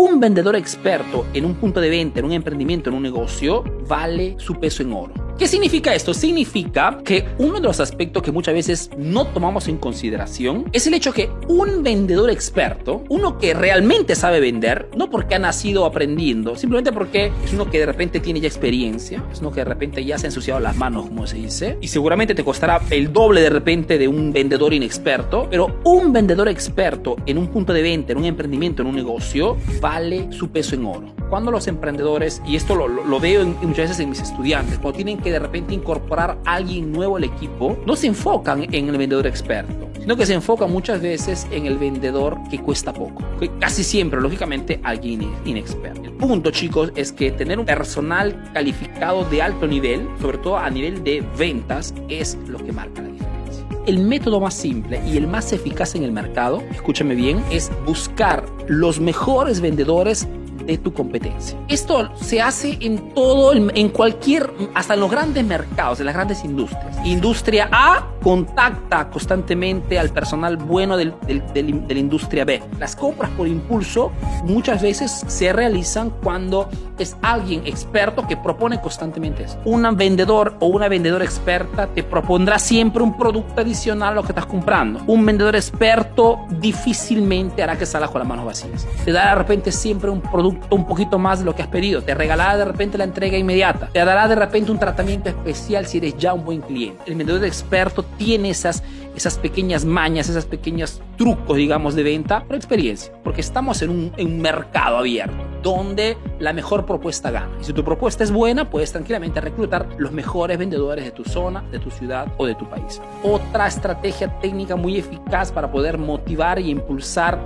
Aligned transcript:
un 0.00 0.18
vendedor 0.18 0.56
experto 0.56 1.24
en 1.34 1.44
un 1.44 1.54
punto 1.54 1.80
de 1.80 1.88
venta, 1.88 2.18
en 2.18 2.26
un 2.26 2.32
emprendimiento, 2.32 2.90
en 2.90 2.96
un 2.96 3.02
negocio, 3.02 3.62
vale 3.86 4.34
su 4.38 4.58
peso 4.58 4.82
en 4.82 4.92
oro. 4.92 5.23
¿Qué 5.38 5.48
significa 5.48 5.92
esto? 5.92 6.14
Significa 6.14 6.98
que 7.04 7.26
uno 7.38 7.54
de 7.54 7.60
los 7.66 7.80
aspectos 7.80 8.22
que 8.22 8.30
muchas 8.30 8.54
veces 8.54 8.90
no 8.96 9.26
tomamos 9.26 9.66
en 9.66 9.78
consideración 9.78 10.66
es 10.72 10.86
el 10.86 10.94
hecho 10.94 11.12
que 11.12 11.28
un 11.48 11.82
vendedor 11.82 12.30
experto, 12.30 13.02
uno 13.08 13.36
que 13.36 13.52
realmente 13.52 14.14
sabe 14.14 14.38
vender, 14.38 14.88
no 14.96 15.10
porque 15.10 15.34
ha 15.34 15.40
nacido 15.40 15.86
aprendiendo, 15.86 16.54
simplemente 16.54 16.92
porque 16.92 17.32
es 17.44 17.52
uno 17.52 17.68
que 17.68 17.80
de 17.80 17.86
repente 17.86 18.20
tiene 18.20 18.38
ya 18.38 18.46
experiencia, 18.46 19.24
es 19.32 19.40
uno 19.40 19.50
que 19.50 19.60
de 19.60 19.64
repente 19.64 20.04
ya 20.04 20.18
se 20.18 20.26
ha 20.26 20.28
ensuciado 20.28 20.60
las 20.60 20.76
manos, 20.76 21.06
como 21.06 21.26
se 21.26 21.36
dice, 21.36 21.78
y 21.80 21.88
seguramente 21.88 22.36
te 22.36 22.44
costará 22.44 22.80
el 22.90 23.12
doble 23.12 23.40
de 23.40 23.50
repente 23.50 23.98
de 23.98 24.06
un 24.06 24.32
vendedor 24.32 24.72
inexperto, 24.72 25.48
pero 25.50 25.80
un 25.82 26.12
vendedor 26.12 26.46
experto 26.46 27.16
en 27.26 27.38
un 27.38 27.48
punto 27.48 27.72
de 27.72 27.82
venta, 27.82 28.12
en 28.12 28.18
un 28.18 28.24
emprendimiento, 28.26 28.82
en 28.82 28.88
un 28.88 28.94
negocio, 28.94 29.56
vale 29.80 30.28
su 30.30 30.50
peso 30.50 30.76
en 30.76 30.86
oro. 30.86 31.23
Cuando 31.34 31.50
los 31.50 31.66
emprendedores, 31.66 32.40
y 32.46 32.54
esto 32.54 32.76
lo, 32.76 32.86
lo 32.86 33.18
veo 33.18 33.44
muchas 33.44 33.88
veces 33.88 33.98
en 33.98 34.10
mis 34.10 34.20
estudiantes, 34.20 34.78
cuando 34.78 34.94
tienen 34.98 35.18
que 35.18 35.32
de 35.32 35.40
repente 35.40 35.74
incorporar 35.74 36.38
a 36.44 36.54
alguien 36.54 36.92
nuevo 36.92 37.16
al 37.16 37.24
equipo, 37.24 37.76
no 37.84 37.96
se 37.96 38.06
enfocan 38.06 38.72
en 38.72 38.88
el 38.88 38.96
vendedor 38.96 39.26
experto, 39.26 39.90
sino 39.98 40.16
que 40.16 40.26
se 40.26 40.34
enfocan 40.34 40.70
muchas 40.70 41.02
veces 41.02 41.48
en 41.50 41.66
el 41.66 41.76
vendedor 41.76 42.38
que 42.52 42.60
cuesta 42.60 42.92
poco. 42.92 43.24
Casi 43.58 43.82
siempre, 43.82 44.20
lógicamente, 44.20 44.78
alguien 44.84 45.28
inexperto. 45.44 46.04
El 46.04 46.12
punto, 46.12 46.52
chicos, 46.52 46.92
es 46.94 47.10
que 47.10 47.32
tener 47.32 47.58
un 47.58 47.66
personal 47.66 48.52
calificado 48.54 49.24
de 49.24 49.42
alto 49.42 49.66
nivel, 49.66 50.08
sobre 50.20 50.38
todo 50.38 50.56
a 50.56 50.70
nivel 50.70 51.02
de 51.02 51.24
ventas, 51.36 51.92
es 52.08 52.38
lo 52.46 52.58
que 52.58 52.70
marca 52.70 53.02
la 53.02 53.08
diferencia. 53.08 53.66
El 53.86 53.98
método 53.98 54.38
más 54.38 54.54
simple 54.54 55.02
y 55.04 55.16
el 55.16 55.26
más 55.26 55.52
eficaz 55.52 55.96
en 55.96 56.04
el 56.04 56.12
mercado, 56.12 56.62
escúchame 56.70 57.16
bien, 57.16 57.44
es 57.50 57.72
buscar 57.84 58.46
los 58.68 59.00
mejores 59.00 59.60
vendedores 59.60 60.28
de 60.66 60.78
tu 60.78 60.92
competencia. 60.92 61.58
Esto 61.68 62.10
se 62.16 62.40
hace 62.40 62.78
en 62.80 63.14
todo, 63.14 63.52
en 63.52 63.88
cualquier, 63.90 64.50
hasta 64.74 64.94
en 64.94 65.00
los 65.00 65.10
grandes 65.10 65.44
mercados, 65.44 66.00
en 66.00 66.06
las 66.06 66.14
grandes 66.14 66.44
industrias. 66.44 66.96
Industria 67.04 67.68
A 67.70 68.13
contacta 68.24 69.10
constantemente 69.10 69.98
al 69.98 70.08
personal 70.08 70.56
bueno 70.56 70.96
del, 70.96 71.14
de 71.26 71.84
la 71.86 71.98
industria 72.00 72.46
B. 72.46 72.62
Las 72.80 72.96
compras 72.96 73.30
por 73.36 73.46
impulso 73.46 74.12
muchas 74.44 74.80
veces 74.80 75.24
se 75.26 75.52
realizan 75.52 76.08
cuando 76.22 76.70
es 76.98 77.16
alguien 77.20 77.66
experto 77.66 78.26
que 78.26 78.38
propone 78.38 78.80
constantemente 78.80 79.44
eso. 79.44 79.60
Un 79.66 79.84
vendedor 79.94 80.56
o 80.60 80.68
una 80.68 80.88
vendedora 80.88 81.22
experta 81.22 81.86
te 81.86 82.02
propondrá 82.02 82.58
siempre 82.58 83.02
un 83.02 83.18
producto 83.18 83.60
adicional 83.60 84.12
a 84.12 84.14
lo 84.14 84.22
que 84.22 84.32
estás 84.32 84.46
comprando. 84.46 85.02
Un 85.06 85.26
vendedor 85.26 85.54
experto 85.54 86.46
difícilmente 86.48 87.62
hará 87.62 87.76
que 87.76 87.84
salgas 87.84 88.10
con 88.10 88.20
las 88.20 88.28
manos 88.28 88.46
vacías. 88.46 88.86
Te 89.04 89.12
dará 89.12 89.30
de 89.30 89.36
repente 89.36 89.70
siempre 89.70 90.08
un 90.08 90.22
producto 90.22 90.74
un 90.74 90.86
poquito 90.86 91.18
más 91.18 91.40
de 91.40 91.44
lo 91.44 91.54
que 91.54 91.60
has 91.60 91.68
pedido. 91.68 92.00
Te 92.00 92.14
regalará 92.14 92.56
de 92.56 92.64
repente 92.64 92.96
la 92.96 93.04
entrega 93.04 93.36
inmediata. 93.36 93.90
Te 93.92 94.02
dará 94.02 94.26
de 94.28 94.34
repente 94.34 94.70
un 94.70 94.78
tratamiento 94.78 95.28
especial 95.28 95.84
si 95.86 95.98
eres 95.98 96.16
ya 96.16 96.32
un 96.32 96.44
buen 96.44 96.62
cliente. 96.62 97.02
El 97.04 97.16
vendedor 97.16 97.44
experto 97.44 98.04
tiene 98.16 98.50
esas, 98.50 98.82
esas 99.14 99.38
pequeñas 99.38 99.84
mañas, 99.84 100.28
esas 100.28 100.46
pequeños 100.46 101.00
trucos, 101.16 101.56
digamos, 101.56 101.94
de 101.94 102.02
venta 102.02 102.44
por 102.44 102.56
experiencia. 102.56 103.12
Porque 103.22 103.40
estamos 103.40 103.82
en 103.82 103.90
un, 103.90 104.40
mercado 104.40 104.98
abierto 104.98 105.36
donde 105.62 106.18
la 106.38 106.52
mejor 106.52 106.84
propuesta 106.84 107.30
gana. 107.30 107.48
Y 107.60 107.64
si 107.64 107.72
tu 107.72 107.82
propuesta 107.82 108.22
es 108.22 108.30
buena, 108.30 108.68
puedes 108.68 108.92
tranquilamente 108.92 109.40
reclutar 109.40 109.88
los 109.96 110.12
mejores 110.12 110.58
vendedores 110.58 111.06
de 111.06 111.10
tu 111.10 111.24
zona, 111.24 111.62
de 111.70 111.78
tu 111.78 111.90
ciudad 111.90 112.28
o 112.36 112.44
de 112.44 112.54
tu 112.54 112.68
país. 112.68 113.00
Otra 113.22 113.66
estrategia 113.66 114.38
técnica 114.40 114.76
muy 114.76 114.98
eficaz 114.98 115.50
para 115.50 115.72
poder 115.72 115.96
motivar 115.96 116.58
y 116.58 116.68
impulsar 116.68 117.38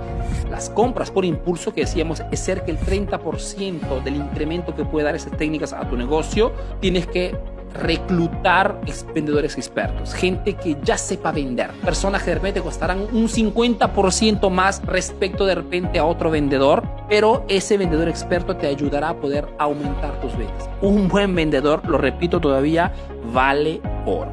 las 0.51 0.69
compras 0.69 1.11
por 1.11 1.23
impulso 1.23 1.73
que 1.73 1.81
decíamos 1.81 2.21
es 2.31 2.39
ser 2.39 2.65
que 2.65 2.71
el 2.71 2.79
30% 2.79 4.03
del 4.03 4.15
incremento 4.17 4.75
que 4.75 4.83
puede 4.83 5.05
dar 5.05 5.15
esas 5.15 5.37
técnicas 5.37 5.71
a 5.71 5.87
tu 5.89 5.95
negocio 5.95 6.51
tienes 6.81 7.07
que 7.07 7.37
reclutar 7.73 8.79
vendedores 9.13 9.57
expertos, 9.57 10.13
gente 10.13 10.53
que 10.53 10.77
ya 10.83 10.97
sepa 10.97 11.31
vender, 11.31 11.71
personas 11.83 12.23
que 12.23 12.31
de 12.31 12.35
repente 12.35 12.61
costarán 12.61 13.01
un 13.11 13.27
50% 13.27 14.49
más 14.49 14.81
respecto 14.85 15.45
de 15.45 15.55
repente 15.55 15.99
a 15.99 16.05
otro 16.05 16.31
vendedor, 16.31 16.83
pero 17.07 17.45
ese 17.47 17.77
vendedor 17.77 18.07
experto 18.07 18.55
te 18.55 18.67
ayudará 18.67 19.09
a 19.09 19.17
poder 19.17 19.47
aumentar 19.57 20.19
tus 20.21 20.37
ventas. 20.37 20.69
Un 20.81 21.07
buen 21.07 21.35
vendedor, 21.35 21.87
lo 21.87 21.97
repito 21.97 22.39
todavía, 22.39 22.93
vale 23.31 23.81
oro. 24.05 24.31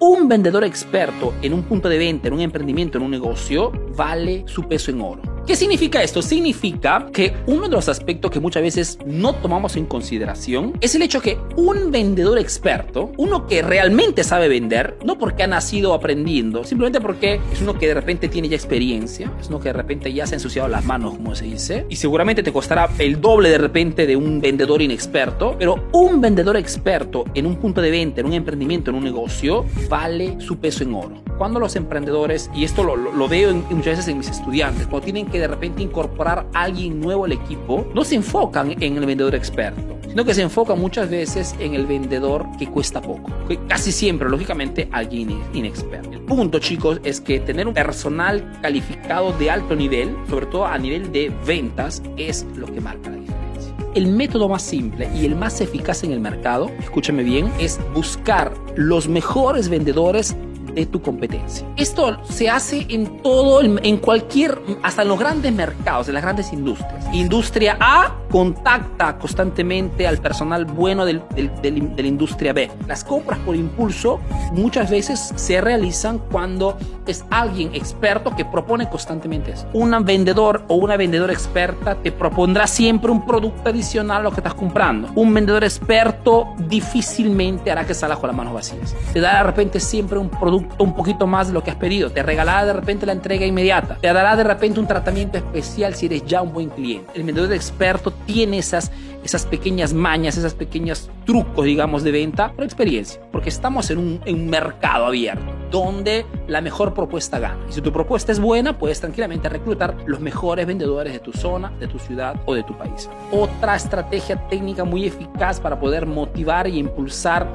Un 0.00 0.28
vendedor 0.28 0.62
experto 0.62 1.34
en 1.42 1.52
un 1.52 1.64
punto 1.64 1.88
de 1.88 1.98
venta, 1.98 2.28
en 2.28 2.34
un 2.34 2.40
emprendimiento, 2.40 2.98
en 2.98 3.04
un 3.04 3.10
negocio, 3.10 3.72
vale 3.96 4.44
su 4.46 4.68
peso 4.68 4.92
en 4.92 5.00
oro. 5.00 5.27
¿Qué 5.48 5.56
significa 5.56 6.02
esto? 6.02 6.20
Significa 6.20 7.06
que 7.10 7.32
uno 7.46 7.62
de 7.62 7.70
los 7.70 7.88
aspectos 7.88 8.30
que 8.30 8.38
muchas 8.38 8.62
veces 8.62 8.98
no 9.06 9.34
tomamos 9.34 9.76
en 9.76 9.86
consideración 9.86 10.74
es 10.82 10.94
el 10.94 11.00
hecho 11.00 11.22
que 11.22 11.38
un 11.56 11.90
vendedor 11.90 12.38
experto, 12.38 13.12
uno 13.16 13.46
que 13.46 13.62
realmente 13.62 14.24
sabe 14.24 14.48
vender, 14.48 14.98
no 15.06 15.16
porque 15.16 15.44
ha 15.44 15.46
nacido 15.46 15.94
aprendiendo, 15.94 16.64
simplemente 16.64 17.00
porque 17.00 17.40
es 17.50 17.62
uno 17.62 17.78
que 17.78 17.86
de 17.86 17.94
repente 17.94 18.28
tiene 18.28 18.50
ya 18.50 18.56
experiencia, 18.56 19.32
es 19.40 19.48
uno 19.48 19.58
que 19.58 19.70
de 19.70 19.72
repente 19.72 20.12
ya 20.12 20.26
se 20.26 20.34
ha 20.34 20.36
ensuciado 20.36 20.68
las 20.68 20.84
manos, 20.84 21.14
como 21.14 21.34
se 21.34 21.46
dice, 21.46 21.86
y 21.88 21.96
seguramente 21.96 22.42
te 22.42 22.52
costará 22.52 22.90
el 22.98 23.18
doble 23.18 23.48
de 23.48 23.56
repente 23.56 24.06
de 24.06 24.16
un 24.16 24.42
vendedor 24.42 24.82
inexperto, 24.82 25.56
pero 25.58 25.88
un 25.92 26.20
vendedor 26.20 26.58
experto 26.58 27.24
en 27.32 27.46
un 27.46 27.56
punto 27.56 27.80
de 27.80 27.90
venta, 27.90 28.20
en 28.20 28.26
un 28.26 28.34
emprendimiento, 28.34 28.90
en 28.90 28.96
un 28.96 29.04
negocio, 29.04 29.64
vale 29.88 30.38
su 30.42 30.58
peso 30.58 30.84
en 30.84 30.92
oro. 30.92 31.27
Cuando 31.38 31.60
los 31.60 31.76
emprendedores, 31.76 32.50
y 32.52 32.64
esto 32.64 32.82
lo, 32.82 32.96
lo 32.96 33.28
veo 33.28 33.54
muchas 33.54 33.96
veces 33.96 34.08
en 34.08 34.18
mis 34.18 34.28
estudiantes, 34.28 34.88
cuando 34.88 35.04
tienen 35.04 35.26
que 35.26 35.38
de 35.38 35.46
repente 35.46 35.80
incorporar 35.82 36.48
a 36.52 36.62
alguien 36.64 37.00
nuevo 37.00 37.26
al 37.26 37.32
equipo, 37.32 37.86
no 37.94 38.02
se 38.02 38.16
enfocan 38.16 38.74
en 38.82 38.96
el 38.96 39.06
vendedor 39.06 39.36
experto, 39.36 39.96
sino 40.08 40.24
que 40.24 40.34
se 40.34 40.42
enfocan 40.42 40.80
muchas 40.80 41.08
veces 41.08 41.54
en 41.60 41.74
el 41.74 41.86
vendedor 41.86 42.44
que 42.58 42.66
cuesta 42.66 43.00
poco. 43.00 43.30
Casi 43.68 43.92
siempre, 43.92 44.28
lógicamente, 44.28 44.88
alguien 44.90 45.40
inexperto. 45.52 46.10
El 46.10 46.22
punto, 46.22 46.58
chicos, 46.58 47.00
es 47.04 47.20
que 47.20 47.38
tener 47.38 47.68
un 47.68 47.74
personal 47.74 48.58
calificado 48.60 49.32
de 49.32 49.48
alto 49.52 49.76
nivel, 49.76 50.16
sobre 50.28 50.46
todo 50.46 50.66
a 50.66 50.76
nivel 50.76 51.12
de 51.12 51.32
ventas, 51.46 52.02
es 52.16 52.46
lo 52.56 52.66
que 52.66 52.80
marca 52.80 53.10
la 53.10 53.16
diferencia. 53.16 53.76
El 53.94 54.08
método 54.08 54.48
más 54.48 54.62
simple 54.62 55.08
y 55.14 55.24
el 55.24 55.36
más 55.36 55.60
eficaz 55.60 56.02
en 56.02 56.10
el 56.10 56.20
mercado, 56.20 56.68
escúchame 56.80 57.22
bien, 57.22 57.50
es 57.60 57.80
buscar 57.94 58.52
los 58.74 59.08
mejores 59.08 59.68
vendedores 59.68 60.36
de 60.78 60.86
tu 60.86 61.02
competencia. 61.02 61.66
Esto 61.76 62.18
se 62.24 62.48
hace 62.48 62.86
en 62.88 63.22
todo, 63.22 63.60
en 63.62 63.96
cualquier, 63.98 64.58
hasta 64.82 65.02
en 65.02 65.08
los 65.08 65.18
grandes 65.18 65.52
mercados, 65.52 66.08
en 66.08 66.14
las 66.14 66.22
grandes 66.22 66.52
industrias. 66.52 67.06
Industria 67.12 67.76
A 67.80 68.14
contacta 68.30 69.18
constantemente 69.18 70.06
al 70.06 70.18
personal 70.18 70.64
bueno 70.64 71.04
del, 71.04 71.22
de 71.34 71.94
la 71.96 72.08
industria 72.08 72.52
B. 72.52 72.70
Las 72.86 73.04
compras 73.04 73.38
por 73.40 73.56
impulso 73.56 74.20
muchas 74.52 74.90
veces 74.90 75.32
se 75.34 75.60
realizan 75.60 76.18
cuando 76.18 76.76
es 77.06 77.24
alguien 77.30 77.74
experto 77.74 78.36
que 78.36 78.44
propone 78.44 78.88
constantemente 78.88 79.52
eso. 79.52 79.66
Un 79.72 79.98
vendedor 80.04 80.64
o 80.68 80.76
una 80.76 80.96
vendedora 80.96 81.32
experta 81.32 81.94
te 81.96 82.12
propondrá 82.12 82.66
siempre 82.66 83.10
un 83.10 83.26
producto 83.26 83.70
adicional 83.70 84.18
a 84.18 84.22
lo 84.24 84.30
que 84.30 84.40
estás 84.40 84.54
comprando. 84.54 85.08
Un 85.14 85.32
vendedor 85.32 85.64
experto 85.64 86.48
difícilmente 86.68 87.70
hará 87.70 87.86
que 87.86 87.94
salgas 87.94 88.18
con 88.18 88.28
las 88.28 88.36
manos 88.36 88.52
vacías. 88.52 88.94
Te 89.12 89.20
dará 89.20 89.38
de 89.38 89.44
repente 89.44 89.80
siempre 89.80 90.18
un 90.18 90.28
producto 90.28 90.67
un 90.78 90.94
poquito 90.94 91.26
más 91.26 91.48
de 91.48 91.52
lo 91.52 91.62
que 91.62 91.70
has 91.70 91.76
pedido. 91.76 92.10
Te 92.10 92.22
regalará 92.22 92.66
de 92.66 92.72
repente 92.72 93.06
la 93.06 93.12
entrega 93.12 93.46
inmediata. 93.46 93.96
Te 94.00 94.12
dará 94.12 94.36
de 94.36 94.44
repente 94.44 94.80
un 94.80 94.86
tratamiento 94.86 95.38
especial 95.38 95.94
si 95.94 96.06
eres 96.06 96.24
ya 96.26 96.42
un 96.42 96.52
buen 96.52 96.68
cliente. 96.70 97.10
El 97.14 97.24
vendedor 97.24 97.52
experto 97.52 98.12
tiene 98.26 98.58
esas, 98.58 98.90
esas 99.24 99.46
pequeñas 99.46 99.92
mañas, 99.92 100.36
esas 100.36 100.54
pequeños 100.54 101.10
trucos, 101.24 101.64
digamos, 101.64 102.02
de 102.04 102.12
venta 102.12 102.52
por 102.52 102.64
experiencia. 102.64 103.20
Porque 103.32 103.48
estamos 103.48 103.90
en 103.90 103.98
un, 103.98 104.20
en 104.24 104.36
un 104.36 104.50
mercado 104.50 105.06
abierto 105.06 105.58
donde 105.70 106.26
la 106.46 106.60
mejor 106.60 106.94
propuesta 106.94 107.38
gana. 107.38 107.58
Y 107.68 107.72
si 107.72 107.80
tu 107.80 107.92
propuesta 107.92 108.32
es 108.32 108.40
buena, 108.40 108.78
puedes 108.78 109.00
tranquilamente 109.00 109.48
reclutar 109.48 109.96
los 110.06 110.20
mejores 110.20 110.66
vendedores 110.66 111.12
de 111.12 111.18
tu 111.20 111.32
zona, 111.32 111.70
de 111.78 111.88
tu 111.88 111.98
ciudad 111.98 112.36
o 112.46 112.54
de 112.54 112.62
tu 112.62 112.76
país. 112.76 113.08
Otra 113.32 113.76
estrategia 113.76 114.48
técnica 114.48 114.84
muy 114.84 115.06
eficaz 115.06 115.60
para 115.60 115.78
poder 115.78 116.06
motivar 116.06 116.66
y 116.66 116.78
impulsar 116.78 117.46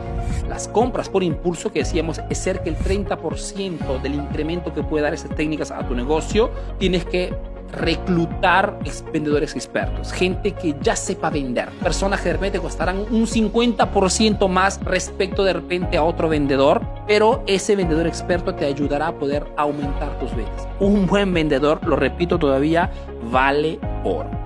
las 0.48 0.68
compras 0.68 1.10
por 1.10 1.24
impulso 1.24 1.72
que 1.72 1.80
decíamos 1.80 2.22
es 2.30 2.38
ser 2.38 2.62
que 2.62 2.70
el 2.70 2.78
30% 2.78 4.02
del 4.02 4.16
incremento 4.16 4.74
que 4.74 4.84
puede 4.84 5.04
dar 5.04 5.14
esas 5.14 5.36
técnicas 5.36 5.72
a 5.72 5.88
tu 5.88 5.96
negocio 5.96 6.52
tienes 6.78 7.06
que 7.06 7.34
reclutar 7.74 8.80
vendedores 9.12 9.56
expertos, 9.56 10.12
gente 10.12 10.52
que 10.52 10.76
ya 10.82 10.96
sepa 10.96 11.30
vender, 11.30 11.70
personas 11.82 12.22
que 12.22 12.30
de 12.30 12.34
repente 12.34 12.60
costarán 12.60 13.00
un 13.00 13.26
50% 13.26 14.48
más 14.48 14.80
respecto 14.84 15.44
de 15.44 15.54
repente 15.54 15.98
a 15.98 16.04
otro 16.04 16.30
vendedor, 16.30 16.82
pero 17.08 17.44
ese 17.48 17.76
vendedor 17.76 18.08
experto 18.08 18.56
te 18.56 18.66
ayudará 18.66 19.08
a 19.08 19.16
poder 19.16 19.46
aumentar 19.58 20.18
tus 20.20 20.36
ventas. 20.36 20.68
Un 20.80 21.06
buen 21.08 21.34
vendedor, 21.34 21.80
lo 21.86 21.96
repito 21.96 22.40
todavía, 22.40 22.92
vale 23.32 23.80
oro. 24.04 24.43